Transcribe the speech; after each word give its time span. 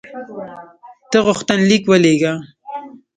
ته 1.11 1.17
غوښتنلیک 1.25 1.83
ولېږه. 1.87 2.33